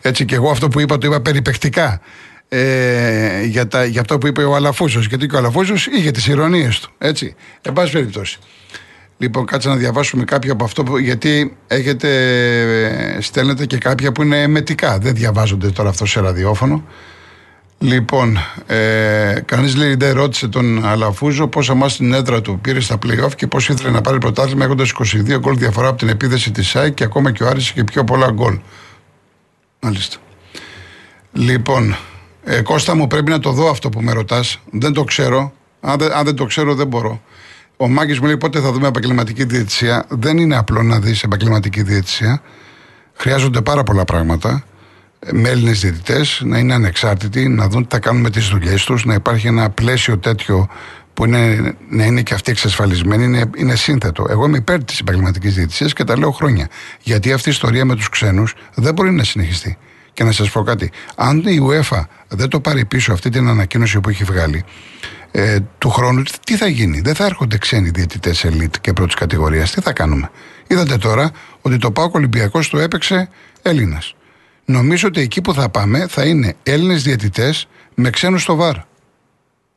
Έτσι 0.01 0.25
και 0.25 0.35
εγώ 0.35 0.49
αυτό 0.49 0.67
που 0.67 0.79
είπα 0.79 0.97
το 0.97 1.07
είπα 1.07 1.21
περιπεκτικά 1.21 2.01
ε, 2.49 3.43
για, 3.43 3.67
τα, 3.67 3.85
για 3.85 4.01
αυτό 4.01 4.17
που 4.17 4.27
είπε 4.27 4.43
ο 4.43 4.55
Αλαφούσο. 4.55 4.99
Γιατί 4.99 5.27
και 5.27 5.35
ο 5.35 5.37
Αλαφούσο 5.37 5.73
είχε 5.97 6.11
τις 6.11 6.27
ηρωνίες 6.27 6.79
του. 6.79 6.91
Έτσι. 6.97 7.35
Εν 7.61 7.73
πάση 7.73 7.91
περιπτώσει. 7.91 8.39
Λοιπόν, 9.17 9.45
κάτσε 9.45 9.69
να 9.69 9.75
διαβάσουμε 9.75 10.24
κάποια 10.24 10.51
από 10.51 10.63
αυτό, 10.63 10.83
που, 10.83 10.97
γιατί 10.97 11.57
έχετε, 11.67 12.09
ε, 13.15 13.21
στέλνετε 13.21 13.65
και 13.65 13.77
κάποια 13.77 14.12
που 14.12 14.21
είναι 14.21 14.41
εμετικά. 14.41 14.97
Δεν 14.97 15.15
διαβάζονται 15.15 15.69
τώρα 15.69 15.89
αυτό 15.89 16.05
σε 16.05 16.19
ραδιόφωνο. 16.19 16.83
Λοιπόν, 17.79 18.38
ε, 18.65 19.41
κανείς 19.45 19.75
λέει 19.75 19.95
δεν 19.95 20.13
ρώτησε 20.13 20.47
τον 20.47 20.86
Αλαφούζο 20.86 21.47
πώς 21.47 21.69
αμάς 21.69 21.95
την 21.95 22.13
έδρα 22.13 22.41
του 22.41 22.59
πήρε 22.59 22.79
στα 22.79 22.97
playoff 23.05 23.36
και 23.36 23.47
πώς 23.47 23.69
ήθελε 23.69 23.89
να 23.89 24.01
πάρει 24.01 24.17
πρωτάθλημα 24.17 24.65
έχοντας 24.65 24.91
22 24.91 25.39
γκολ 25.39 25.57
διαφορά 25.57 25.88
από 25.88 25.97
την 25.97 26.09
επίδεση 26.09 26.51
της 26.51 26.67
ΣΑΙ 26.67 26.91
και 26.91 27.03
ακόμα 27.03 27.31
και 27.31 27.43
ο 27.43 27.47
Άρης 27.47 27.71
και 27.71 27.83
πιο 27.83 28.03
πολλά 28.03 28.31
γκολ. 28.31 28.59
Μάλιστα. 29.79 30.17
Λοιπόν, 31.31 31.95
ε, 32.43 32.62
Κώστα 32.62 32.95
μου 32.95 33.07
πρέπει 33.07 33.29
να 33.29 33.39
το 33.39 33.51
δω 33.51 33.69
αυτό 33.69 33.89
που 33.89 34.01
με 34.01 34.12
ρωτάς. 34.12 34.59
Δεν 34.71 34.93
το 34.93 35.03
ξέρω. 35.03 35.53
Αν 35.81 35.97
δεν, 35.97 36.12
αν 36.12 36.25
δεν 36.25 36.36
το 36.36 36.45
ξέρω 36.45 36.75
δεν 36.75 36.88
μπορώ. 36.88 37.21
Ο 37.79 37.88
Μάκης 37.88 38.19
μου 38.19 38.25
λέει 38.25 38.38
πότε 38.38 38.60
θα 38.60 38.72
δούμε 38.72 38.88
επαγγελματική 38.88 39.43
διαιτησία; 39.43 40.05
Δεν 40.10 40.38
είναι 40.38 40.55
απλό 40.57 40.84
να 40.84 41.00
δεις 41.00 41.24
επαγγελματική 41.24 41.81
διαιτησία. 41.81 42.41
Χρειάζονται 43.13 43.62
πάρα 43.62 43.84
πολλά 43.84 44.05
πράγματα. 44.05 44.63
Ε, 45.19 45.31
με 45.31 45.50
Έλληνες 45.50 45.79
διαιτητές 45.79 46.41
να 46.46 46.57
είναι 46.57 46.74
ανεξάρτητοι, 46.74 47.48
να 47.48 47.67
δουν 47.67 47.88
τι 47.88 47.88
θα 47.89 48.00
κάνουν 48.00 48.22
με 48.22 48.29
τις 48.29 48.48
δουλειές 48.48 48.84
τους, 48.84 49.05
να 49.05 49.13
υπάρχει 49.13 49.48
ένα 49.48 49.69
πλαίσιο 49.69 50.17
τέτοιο 50.17 50.67
που 51.13 51.25
είναι, 51.25 51.74
να 51.89 52.05
είναι 52.05 52.22
και 52.22 52.34
αυτοί 52.34 52.51
εξασφαλισμένοι, 52.51 53.24
είναι, 53.24 53.50
είναι 53.57 53.75
σύνθετο. 53.75 54.25
Εγώ 54.29 54.46
είμαι 54.46 54.57
υπέρ 54.57 54.84
της 54.84 55.00
επαγγελματικής 55.00 55.53
διαιτησίας 55.53 55.93
και 55.93 56.03
τα 56.03 56.17
λέω 56.17 56.31
χρόνια. 56.31 56.67
Γιατί 57.01 57.34
αυτή 57.34 57.50
η 57.50 57.51
ιστορία 57.51 57.86
με 57.86 57.96
τους 57.96 58.10
ξένους 58.10 58.53
δεν 58.75 58.93
μπορεί 58.93 59.12
να 59.12 59.24
συνεχιστεί. 59.24 59.77
Και 60.17 60.24
να 60.24 60.31
σας 60.31 60.51
πω 60.51 60.63
κάτι. 60.63 60.91
Αν 61.15 61.38
η 61.38 61.59
UEFA 61.69 62.01
δεν 62.27 62.50
το 62.50 62.59
πάρει 62.59 62.86
πίσω 62.86 63.13
αυτή 63.13 63.29
την 63.29 63.47
ανακοίνωση 63.47 64.00
που 64.00 64.09
έχει 64.09 64.24
βγάλει, 64.24 64.63
ε, 65.31 65.59
του 65.77 65.89
χρόνου 65.89 66.24
τι 66.43 66.57
θα 66.57 66.67
γίνει; 66.67 67.01
Δεν 67.01 67.15
θα 67.15 67.25
έρχονται 67.25 67.57
ξένοι 67.57 67.89
διαιτητές 67.89 68.43
ελίτ 68.43 68.75
και 68.81 68.93
πρώτης 68.93 69.15
κατηγορίας. 69.15 69.71
Τι 69.71 69.81
θα 69.81 69.93
κάνουμε; 69.93 70.29
Είδατε 70.67 70.97
τώρα 70.97 71.31
ότι 71.62 71.77
το 71.77 71.91
Πάο 71.91 72.09
Ολυμπιακός 72.12 72.69
το 72.69 72.77
έπαιξε 72.77 73.29
Έλληνας. 73.62 74.15
Νομίζω 74.65 75.07
ότι 75.07 75.21
εκεί 75.21 75.41
που 75.41 75.53
θα 75.53 75.69
πάμε 75.69 76.07
θα 76.07 76.25
είναι 76.25 76.55
Έλληνες 76.63 77.03
διαιτητές 77.03 77.67
με 77.95 78.09
ξένους 78.09 78.41
στο 78.41 78.55
βάρ. 78.55 78.75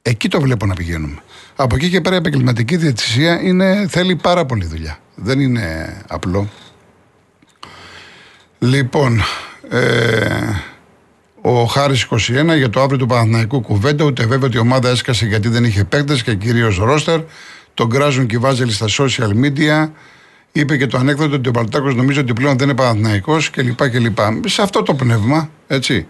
Εκεί 0.02 0.28
το 0.28 0.40
βλέπω 0.40 0.66
να 0.66 0.74
πηγαίνουμε. 0.74 1.22
Από 1.56 1.74
εκεί 1.74 1.90
και 1.90 2.00
πέρα 2.00 2.14
η 2.14 2.18
επαγγελματική 2.18 2.76
διαιτησία 2.76 3.40
είναι, 3.40 3.86
θέλει 3.88 4.16
πάρα 4.16 4.46
πολύ 4.46 4.64
δουλειά. 4.64 4.98
Δεν 5.14 5.40
είναι 5.40 5.96
απλό. 6.08 6.48
Λοιπόν, 8.58 9.22
ε, 9.70 10.62
ο 11.40 11.64
Χάρης 11.64 12.06
21 12.10 12.56
για 12.56 12.70
το 12.70 12.80
αύριο 12.80 12.98
του 12.98 13.06
Παναθηναϊκού 13.06 13.60
κουβέντα. 13.60 14.04
Ούτε 14.04 14.26
βέβαια 14.26 14.46
ότι 14.46 14.56
η 14.56 14.60
ομάδα 14.60 14.88
έσκασε 14.88 15.26
γιατί 15.26 15.48
δεν 15.48 15.64
είχε 15.64 15.84
παίκτες 15.84 16.22
και 16.22 16.34
κυρίως 16.34 16.78
ρόστερ. 16.78 17.20
Τον 17.74 17.90
κράζουν 17.90 18.26
και 18.26 18.38
βάζελοι 18.38 18.72
στα 18.72 18.86
social 18.88 19.30
media. 19.44 19.90
Είπε 20.52 20.76
και 20.76 20.86
το 20.86 20.98
ανέκδοτο 20.98 21.34
ότι 21.34 21.48
ο 21.48 21.52
Παλτάκος 21.52 21.94
νομίζω 21.94 22.20
ότι 22.20 22.32
πλέον 22.32 22.58
δεν 22.58 22.68
είναι 22.68 22.76
Παναθηναϊκός 22.76 23.50
κλπ. 23.50 23.90
κλπ. 23.90 24.18
Σε 24.46 24.62
αυτό 24.62 24.82
το 24.82 24.94
πνεύμα, 24.94 25.50
έτσι. 25.66 26.06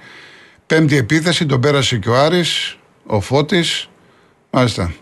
Πέμπτη 0.66 0.96
επίθεση, 0.96 1.46
τον 1.46 1.60
πέρασε 1.60 1.96
και 1.96 2.08
ο 2.08 2.16
Άρης, 2.16 2.76
ο 3.06 3.20
Φώτης. 3.20 3.88
Μάλιστα. 4.50 4.92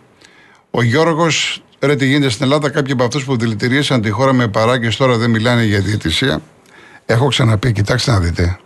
Ο 0.71 0.83
Γιώργος, 0.83 1.63
ρε 1.81 1.97
τι 1.97 2.07
γίνεται 2.07 2.29
στην 2.29 2.45
Ελλάδα, 2.45 2.71
κάποιοι 2.71 2.93
από 2.93 3.05
αυτούς 3.05 3.25
που 3.25 3.37
δηλητηρίασαν 3.37 4.01
τη 4.01 4.11
χώρα 4.11 4.33
με 4.33 4.49
παράγκες 4.49 4.97
τώρα 4.97 5.17
δεν 5.17 5.31
μιλάνε 5.31 5.65
για 5.65 5.81
διαιτησία. 5.81 6.43
Έχω 7.11 7.29
ξαναπεί, 7.29 7.73
κοιτάξτε 7.73 8.11
να 8.11 8.21
δείτε. 8.21 8.59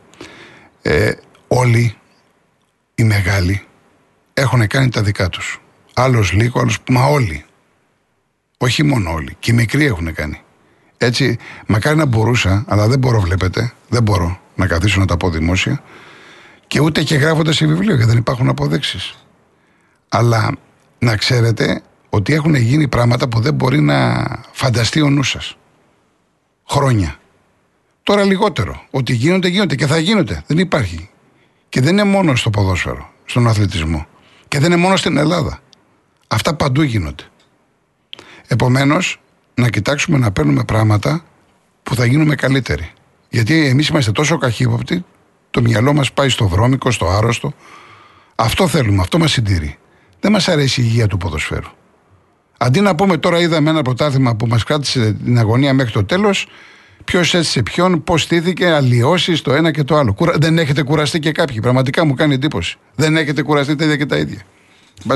Ε, 0.82 1.12
όλοι 1.49 1.96
οι 2.94 3.02
μεγάλοι 3.04 3.64
έχουν 4.34 4.66
κάνει 4.66 4.88
τα 4.88 5.02
δικά 5.02 5.28
τους. 5.28 5.61
Άλλος 5.94 6.32
λίγο, 6.32 6.61
άλλος... 6.61 6.78
Μα 6.88 7.04
όλοι. 7.04 7.44
Όχι 8.58 8.82
μόνο 8.82 9.12
όλοι. 9.12 9.37
Και 9.38 9.50
οι 9.50 9.54
μικροί 9.54 9.84
έχουν 9.84 10.14
κάνει. 10.14 10.40
Έτσι, 10.96 11.38
μακάρι 11.66 11.96
να 11.96 12.06
μπορούσα, 12.06 12.64
αλλά 12.68 12.88
δεν 12.88 12.99
μπορώ, 12.99 13.20
βλέπετε. 13.20 13.72
Δεν 13.88 14.02
μπορώ 14.02 14.40
να 14.54 14.66
καθίσω 14.66 15.00
να 15.00 15.06
τα 15.06 15.16
πω 15.16 15.30
δημόσια. 15.30 15.82
Και 16.66 16.80
ούτε 16.80 17.02
και 17.02 17.16
γράφονται 17.16 17.52
σε 17.52 17.66
βιβλίο, 17.66 17.94
γιατί 17.94 18.11
δεν 18.11 18.18
υπάρχουν 18.18 18.49
αποδείξεις. 18.49 19.14
Αλλά 20.08 20.50
να 20.99 21.16
ξέρετε 21.16 21.82
ότι 22.08 22.34
έχουν 22.34 22.54
γίνει 22.54 22.88
πράγματα 22.88 23.28
που 23.28 23.40
δεν 23.40 23.54
μπορεί 23.54 23.80
να 23.80 24.25
φανταστεί 24.52 25.00
ο 25.00 25.11
νους 25.11 25.30
σας. 25.30 25.56
Χρόνια. 26.68 27.16
Τώρα 28.02 28.25
λιγότερο. 28.25 28.82
Ότι 28.90 29.12
γίνονται, 29.14 29.49
γίνονται 29.49 29.75
και 29.75 29.87
θα 29.87 29.99
γίνονται. 29.99 30.42
Δεν 30.47 30.59
υπάρχει. 30.59 31.11
Και 31.68 31.80
δεν 31.80 31.92
είναι 31.92 32.04
μόνο 32.04 32.37
στο 32.37 32.50
ποδόσφαιρο, 32.50 33.11
στον 33.25 33.49
αθλητισμό. 33.49 34.06
Και 34.49 34.59
δεν 34.59 34.73
είναι 34.73 34.80
μόνο 34.80 34.97
στην 34.97 35.16
Ελλάδα. 35.16 35.61
Αυτά 36.28 36.54
παντού 36.54 36.82
γίνονται. 36.82 37.25
Επομένως, 38.47 39.21
να 39.54 39.68
κοιτάξουμε 39.68 40.18
να 40.18 40.32
παίρνουμε 40.32 40.64
πράγματα 40.64 41.25
που 41.82 41.94
θα 41.94 42.04
γίνουμε 42.04 42.35
καλύτεροι. 42.35 42.90
Γιατί 43.28 43.66
εμείς 43.66 43.88
είμαστε 43.88 44.12
τόσο 44.12 44.38
καχύποπτοι, 44.38 45.04
το 45.50 45.61
μυαλό 45.61 45.92
μας 45.92 46.12
πάει 46.12 46.28
στο 46.28 46.49
βρώμικο, 46.49 46.90
στο 46.90 47.06
άρρωστο. 47.06 47.52
Αυτό 48.35 48.68
θέλουμε, 48.68 49.00
αυτό 49.00 49.18
μας 49.18 49.32
συντηρεί. 49.32 49.78
Δεν 50.21 50.32
μας 50.32 50.49
αρέσει 50.49 50.80
η 50.80 50.85
υγεία 50.87 51.06
του 51.06 51.16
ποδοσφαίρου. 51.16 51.68
Αντί 52.59 52.80
να 52.80 52.94
πούμε 52.94 53.16
τώρα 53.16 53.40
είδαμε 53.40 53.71
ένα 53.71 53.82
πρωτάθλημα 53.82 54.35
που 54.35 54.47
μας 54.47 54.64
κράτησε 54.64 55.12
την 55.12 55.38
αγωνία 55.38 55.75
μέχρι 55.75 55.92
το 55.92 56.04
τέλος, 56.04 56.47
Ποιος 57.04 57.35
έστησε 57.35 57.62
ποιον, 57.62 58.04
πώς 58.04 58.23
στήθηκε, 58.23 58.66
αλλοιώσεις 58.66 59.42
το 59.42 59.52
ένα 59.52 59.71
και 59.71 59.82
το 59.82 59.97
άλλο. 59.97 60.16
Δεν 60.35 60.59
έχετε 60.59 60.82
κουραστεί 60.82 61.18
και 61.18 61.32
κάποιοι. 61.32 61.61
Πραγματικά 61.61 62.04
μου 62.04 62.14
κάνει 62.14 62.35
εντύπωση. 62.35 62.76
Δεν 62.94 63.16
έχετε 63.16 63.42
κουραστεί 63.42 63.76
τα 63.76 63.85
ίδια 63.85 63.97
και 63.97 64.06
τα 64.06 64.16
ίδια. 64.16 64.40
Μπα 65.04 65.14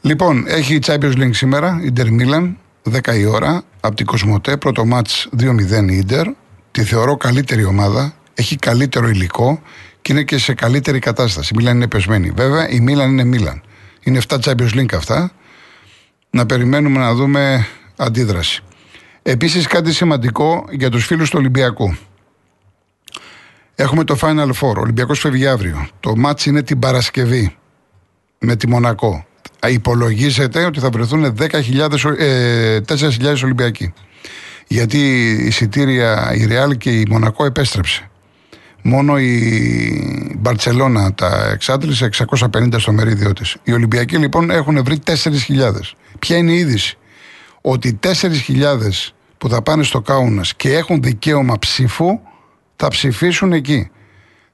Λοιπόν, 0.00 0.44
έχει 0.46 0.74
η 0.74 0.82
Champions 0.86 1.16
League 1.16 1.34
σήμερα, 1.34 1.80
η 1.82 1.92
Inter 1.96 2.06
Milan, 2.06 2.54
10 2.92 3.18
η 3.18 3.24
ώρα, 3.24 3.62
από 3.80 3.94
την 3.94 4.06
Κοσμοτέ, 4.06 4.56
πρώτο 4.56 4.84
μάτς 4.84 5.28
2-0 5.38 5.90
η 5.90 6.04
Inter. 6.08 6.24
Τη 6.70 6.84
θεωρώ 6.84 7.16
καλύτερη 7.16 7.64
ομάδα, 7.64 8.14
έχει 8.34 8.56
καλύτερο 8.56 9.08
υλικό 9.08 9.62
και 10.02 10.12
είναι 10.12 10.22
και 10.22 10.38
σε 10.38 10.54
καλύτερη 10.54 10.98
κατάσταση. 10.98 11.54
Η 11.54 11.56
Milan 11.60 11.70
είναι 11.70 11.88
πεσμένη. 11.88 12.30
Βέβαια, 12.30 12.68
η 12.68 12.84
Milan 12.88 13.08
είναι 13.08 13.28
Milan. 13.32 13.60
Είναι 14.02 14.20
7 14.28 14.36
Champions 14.40 14.74
League 14.74 14.94
αυτά. 14.94 15.32
Να 16.30 16.46
περιμένουμε 16.46 16.98
να 16.98 17.14
δούμε 17.14 17.66
αντίδραση. 17.96 18.62
Επίσης 19.22 19.66
κάτι 19.66 19.92
σημαντικό 19.92 20.64
για 20.70 20.90
τους 20.90 21.06
φίλους 21.06 21.30
του 21.30 21.36
Ολυμπιακού. 21.38 21.96
Έχουμε 23.74 24.04
το 24.04 24.18
Final 24.20 24.48
Four. 24.48 24.76
Ο 24.76 24.80
Ολυμπιακός 24.80 25.18
φεύγει 25.18 25.46
αύριο. 25.46 25.88
Το 26.00 26.16
μάτς 26.16 26.46
είναι 26.46 26.62
την 26.62 26.78
Παρασκευή 26.78 27.56
με 28.38 28.56
τη 28.56 28.68
Μονακό. 28.68 29.24
Υπολογίζεται 29.66 30.64
ότι 30.64 30.80
θα 30.80 30.90
βρεθούν 30.90 31.34
10.000, 31.34 32.14
ε, 32.18 32.80
4.000 32.80 33.42
Ολυμπιακοί. 33.44 33.92
Γιατί 34.66 34.98
η 34.98 35.46
εισιτήρια, 35.46 36.32
η 36.34 36.46
Ρεάλ 36.46 36.76
και 36.76 36.90
η 36.90 37.06
Μονακό 37.08 37.44
επέστρεψε. 37.44 38.10
Μόνο 38.82 39.18
η 39.18 40.34
Μπαρτσελώνα 40.38 41.14
τα 41.14 41.50
εξάντλησε 41.52 42.04
650 42.04 42.78
στο 42.78 42.92
μερίδιο 42.92 43.32
της. 43.32 43.56
Οι 43.62 43.72
Ολυμπιακοί 43.72 44.16
λοιπόν 44.16 44.50
έχουν 44.50 44.84
βρει 44.84 44.98
4.000. 45.06 45.94
Ποια 46.18 46.36
είναι 46.36 46.52
η 46.52 46.56
είδηση; 46.56 46.98
Ότι 47.60 47.98
4.000 48.02 49.12
που 49.38 49.48
θα 49.48 49.62
πάνε 49.62 49.82
στο 49.82 50.00
Κάουνας 50.00 50.54
και 50.54 50.76
έχουν 50.76 51.02
δικαίωμα 51.02 51.58
ψήφου 51.58 52.20
θα 52.76 52.88
ψηφίσουν 52.88 53.52
εκεί. 53.52 53.90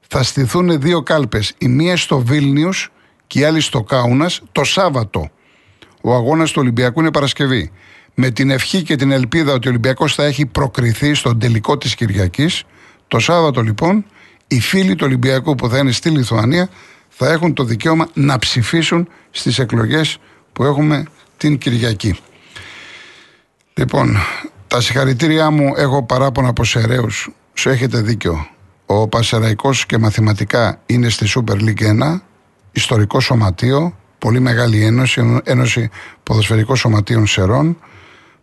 Θα 0.07 0.23
στηθούν 0.23 0.81
δύο 0.81 1.01
κάλπες. 1.01 1.53
Η 1.57 1.67
μία 1.67 1.97
στο 1.97 2.19
Βίλνιους 2.19 2.91
και 3.27 3.39
η 3.39 3.43
άλλη 3.43 3.61
στο 3.61 3.83
Κάουνας 3.83 4.41
το 4.51 4.63
Σάββατο. 4.63 5.29
Ο 6.01 6.13
αγώνας 6.13 6.51
του 6.51 6.61
Ολυμπιακού 6.61 6.99
είναι 6.99 7.11
Παρασκευή. 7.11 7.71
με 8.13 8.29
την 8.29 8.49
ευχή 8.49 8.83
και 8.83 8.95
την 8.95 9.11
ελπίδα 9.11 9.53
ότι 9.53 9.67
ο 9.67 9.69
Ολυμπιακός 9.69 10.15
θα 10.15 10.25
έχει 10.25 10.45
προκριθεί 10.45 11.13
στον 11.13 11.39
τελικό 11.39 11.77
της 11.77 11.95
Κυριακής. 11.95 12.63
Το 13.07 13.19
Σάββατο 13.19 13.61
λοιπόν 13.61 14.05
οι 14.47 14.59
φίλοι 14.59 14.95
του 14.95 15.05
Ολυμπιακού 15.05 15.55
που 15.55 15.69
θα 15.69 15.77
είναι 15.77 15.91
στη 15.91 16.09
Λιθουανία 16.09 16.69
θα 17.09 17.31
έχουν 17.31 17.53
το 17.53 17.63
δικαίωμα 17.63 18.07
να 18.13 18.39
ψηφίσουν 18.39 19.07
στις 19.31 19.59
εκλογές 19.59 20.17
που 20.53 20.63
έχουμε 20.63 21.03
την 21.37 21.57
Κυριακή. 21.57 22.19
Λοιπόν, 23.77 24.17
τα 24.67 24.81
συγχαρητήριά 24.81 25.49
μου 25.49 25.73
έχω 25.75 26.03
παράπονα 26.03 26.47
από 26.47 26.63
Σεραίους. 26.63 27.29
Σου 27.53 27.69
έχετε 27.69 28.01
δίκιο. 28.01 28.47
Ο 28.85 29.07
Πασεραϊκός 29.07 29.85
και 29.85 29.97
μαθηματικά 29.97 30.81
είναι 30.85 31.09
στη 31.09 31.27
Super 31.35 31.53
League 31.53 32.13
1, 32.13 32.21
ιστορικό 32.71 33.19
σωματείο, 33.19 33.95
πολύ 34.17 34.39
μεγάλη 34.39 34.83
ένωση, 34.83 35.41
ένωση 35.43 35.89
ποδοσφαιρικών 36.23 36.75
σωματείων 36.75 37.27
Σερών. 37.27 37.77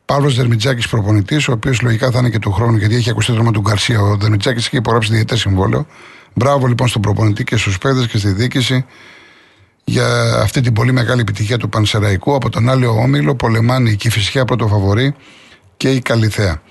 Παύλος 0.05 0.37
Δερμιτζάκης 0.37 0.89
προπονητής, 0.89 1.49
ο 1.49 1.53
οποίος 1.53 1.81
λογικά 1.81 2.11
θα 2.11 2.19
είναι 2.19 2.31
και 2.31 2.39
του 2.39 2.53
χρόνου, 2.53 2.77
γιατί 2.77 2.95
έχει 2.95 3.11
ακουστεί 3.11 3.31
το 3.33 3.37
όνομα 3.37 3.53
του 3.53 3.61
Γκαρσία. 3.61 4.01
Ο 4.01 4.17
Δερμιτζάκης 4.17 4.67
έχει 4.67 4.77
υπογράψει 4.77 5.13
διαιτές 5.13 5.41
συμβόλαιο. 5.41 5.87
Μπράβο 6.35 6.67
λοιπόν 6.67 6.89
στον 6.89 7.03
προπονητή 7.03 7.45
και 7.45 7.57
στους 7.57 7.79
παίδε 7.79 8.07
και 8.07 8.19
στη 8.19 8.29
διοίκηση 8.29 8.85
για 9.85 10.35
αυτή 10.41 10.61
την 10.61 10.73
πολύ 10.73 10.93
μεγάλη 10.93 11.21
επιτυχία 11.21 11.57
του 11.57 11.69
Πανσεραϊκού. 11.69 12.35
Από 12.35 12.51
τον 12.51 12.69
άλλο 12.69 12.91
όμιλο 12.91 13.35
πολεμάνε 13.35 13.91
η 13.91 13.97
Κυφυσιά 13.97 14.45
πρωτοφαβορή 14.45 15.15
και 15.77 15.91
η 15.91 16.01
Καλυθέα. 16.01 16.63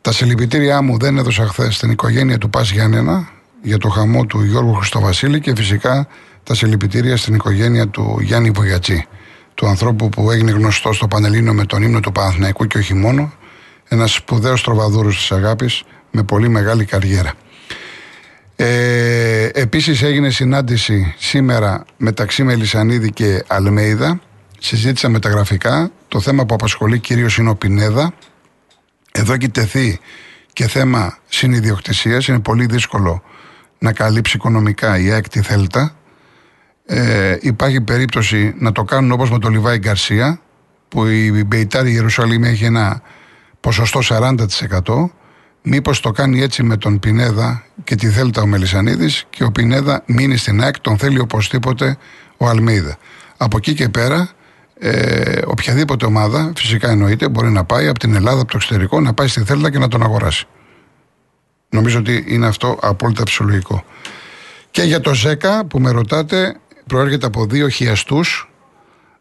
Τα 0.00 0.12
συλληπιτήριά 0.12 0.82
μου 0.82 0.98
δεν 0.98 1.18
έδωσα 1.18 1.46
χθες 1.46 1.74
στην 1.74 1.90
οικογένεια 1.90 2.38
του 2.38 2.50
Πας 2.50 2.70
Γιάννενα 2.70 3.28
για 3.62 3.78
το 3.78 3.88
χαμό 3.88 4.26
του 4.26 4.42
Γιώργου 4.42 4.74
Χριστοβασίλη 4.74 5.40
και 5.40 5.54
φυσικά 5.54 6.08
τα 6.42 6.54
συλληπιτήρια 6.54 7.16
στην 7.16 7.34
οικογένεια 7.34 7.88
του 7.88 8.18
Γιάννη 8.20 8.50
Βογιατσί, 8.50 9.06
του 9.54 9.66
ανθρώπου 9.66 10.08
που 10.08 10.30
έγινε 10.30 10.50
γνωστό 10.50 10.92
στο 10.92 11.08
Πανελλήνιο 11.08 11.52
με 11.52 11.64
τον 11.64 11.82
ύμνο 11.82 12.00
του 12.00 12.12
Παναθηναϊκού 12.12 12.66
και 12.66 12.78
όχι 12.78 12.94
μόνο, 12.94 13.32
ένας 13.88 14.12
σπουδαίος 14.12 14.62
τροβαδούρος 14.62 15.16
της 15.16 15.32
αγάπης 15.32 15.82
με 16.10 16.22
πολύ 16.22 16.48
μεγάλη 16.48 16.84
καριέρα. 16.84 17.32
Ε, 18.60 19.48
επίσης 19.52 20.02
έγινε 20.02 20.30
συνάντηση 20.30 21.14
σήμερα 21.18 21.84
μεταξύ 21.96 22.42
Μελισανίδη 22.42 23.12
και 23.12 23.44
Αλμέιδα. 23.46 24.20
Συζήτησα 24.58 25.08
με 25.08 25.18
τα 25.18 25.28
γραφικά. 25.28 25.90
Το 26.08 26.20
θέμα 26.20 26.46
που 26.46 26.54
απασχολεί 26.54 26.98
κυρίως 26.98 27.38
είναι 27.38 27.50
ο 27.50 27.56
Πινέδα. 27.56 28.14
Εδώ 29.12 29.32
έχει 29.32 29.48
τεθεί 29.48 30.00
και 30.52 30.68
θέμα 30.68 31.18
συνειδιοκτησίας. 31.28 32.26
Είναι 32.26 32.38
πολύ 32.38 32.66
δύσκολο 32.66 33.22
να 33.78 33.92
καλύψει 33.92 34.36
οικονομικά 34.36 34.98
η 34.98 35.10
έκτη 35.10 35.42
Θέλτα. 35.42 35.94
Ε, 36.86 37.36
υπάρχει 37.40 37.80
περίπτωση 37.80 38.54
να 38.58 38.72
το 38.72 38.84
κάνουν 38.84 39.12
όπως 39.12 39.30
με 39.30 39.38
το 39.38 39.48
Λιβάη 39.48 39.78
Γκαρσία 39.78 40.40
που 40.88 41.06
η 41.06 41.44
Μπεϊτάρη 41.44 41.92
Ιερουσαλήμ 41.92 42.44
έχει 42.44 42.64
ένα 42.64 43.02
ποσοστό 43.60 44.00
40% 44.08 44.34
Μήπως 45.62 46.00
το 46.00 46.10
κάνει 46.10 46.40
έτσι 46.40 46.62
με 46.62 46.76
τον 46.76 46.98
Πινέδα 46.98 47.64
και 47.84 47.94
τη 47.94 48.08
Θέλτα 48.08 48.42
ο 48.42 48.46
Μελισανίδης 48.46 49.24
και 49.30 49.44
ο 49.44 49.50
Πινέδα 49.50 50.02
μείνει 50.06 50.36
στην 50.36 50.62
ΑΕΚ, 50.62 50.80
τον 50.80 50.98
θέλει 50.98 51.18
οπωσδήποτε 51.18 51.96
ο 52.36 52.48
Αλμίδα. 52.48 52.98
Από 53.36 53.56
εκεί 53.56 53.74
και 53.74 53.88
πέρα, 53.88 54.30
ε, 54.78 55.40
οποιαδήποτε 55.46 56.06
ομάδα, 56.06 56.52
φυσικά 56.56 56.90
εννοείται, 56.90 57.28
μπορεί 57.28 57.50
να 57.50 57.64
πάει 57.64 57.88
από 57.88 57.98
την 57.98 58.14
Ελλάδα, 58.14 58.40
από 58.40 58.50
το 58.50 58.56
εξωτερικό, 58.56 59.00
να 59.00 59.14
πάει 59.14 59.28
στη 59.28 59.44
Θέλτα 59.44 59.70
και 59.70 59.78
να 59.78 59.88
τον 59.88 60.02
αγοράσει. 60.02 60.46
Νομίζω 61.70 61.98
ότι 61.98 62.24
είναι 62.28 62.46
αυτό 62.46 62.78
απόλυτα 62.80 63.22
φυσιολογικό. 63.26 63.84
Και 64.70 64.82
για 64.82 65.00
το 65.00 65.14
ΖΕΚΑ 65.14 65.64
που 65.64 65.80
με 65.80 65.90
ρωτάτε, 65.90 66.56
προέρχεται 66.86 67.26
από 67.26 67.46
δύο 67.46 67.68
χιαστούς. 67.68 68.50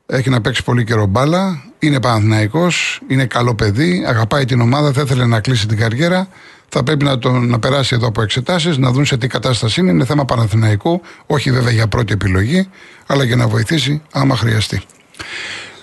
Έχει 0.05 0.29
να 0.29 0.41
παίξει 0.41 0.63
πολύ 0.63 0.83
καιρό 0.83 1.05
μπάλα. 1.05 1.63
Είναι 1.79 1.99
Παναθυναϊκό, 1.99 2.67
είναι 3.07 3.25
καλό 3.25 3.55
παιδί, 3.55 4.03
αγαπάει 4.07 4.45
την 4.45 4.61
ομάδα, 4.61 4.91
θα 4.91 5.01
ήθελε 5.01 5.25
να 5.25 5.39
κλείσει 5.39 5.67
την 5.67 5.77
καριέρα. 5.77 6.27
Θα 6.69 6.83
πρέπει 6.83 7.03
να, 7.03 7.19
τον, 7.19 7.47
να 7.47 7.59
περάσει 7.59 7.95
εδώ 7.95 8.07
από 8.07 8.21
εξετάσεις, 8.21 8.77
να 8.77 8.91
δουν 8.91 9.05
σε 9.05 9.17
τι 9.17 9.27
κατάσταση 9.27 9.79
είναι. 9.79 9.91
Είναι 9.91 10.05
θέμα 10.05 10.25
Παναθηναϊκού, 10.25 11.01
όχι 11.25 11.51
βέβαια 11.51 11.71
για 11.71 11.87
πρώτη 11.87 12.13
επιλογή, 12.13 12.69
αλλά 13.07 13.23
για 13.23 13.35
να 13.35 13.47
βοηθήσει 13.47 14.01
άμα 14.11 14.35
χρειαστεί. 14.35 14.81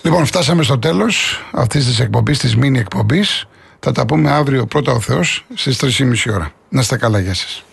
Λοιπόν, 0.01 0.25
φτάσαμε 0.25 0.63
στο 0.63 0.79
τέλος 0.79 1.45
αυτής 1.51 1.85
της 1.85 1.99
εκπομπής, 1.99 2.39
της 2.39 2.55
μήνυ 2.55 2.79
εκπομπής. 2.79 3.47
Θα 3.79 3.91
τα 3.91 4.05
πούμε 4.05 4.31
αύριο 4.31 4.65
πρώτα 4.65 4.91
ο 4.91 4.99
Θεός 4.99 5.45
στις 5.53 5.77
3.30 5.81 6.33
ώρα. 6.33 6.51
Να 6.69 6.81
είστε 6.81 6.97
καλά, 6.97 7.19
γεια 7.19 7.33
σας. 7.33 7.63